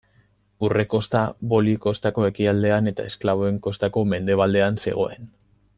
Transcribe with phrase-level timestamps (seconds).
[0.67, 1.21] Urre Kosta
[1.51, 5.35] Boli Kostako ekialdean eta Esklaboen Kostako mendebaldean zegoen.